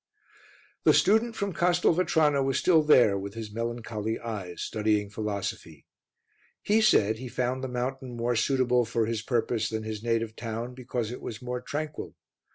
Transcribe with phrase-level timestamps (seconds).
[0.83, 5.85] The student from Castelvetrano was still there with his melancholy eyes, studying philosophy.
[6.63, 10.73] He said he found the mountain more suitable for his purpose than his native town
[10.73, 12.15] because it was more tranquil.